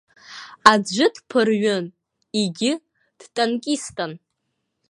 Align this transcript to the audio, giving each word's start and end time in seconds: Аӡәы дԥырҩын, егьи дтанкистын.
Аӡәы 0.71 1.05
дԥырҩын, 1.15 1.85
егьи 2.39 2.71
дтанкистын. 3.19 4.11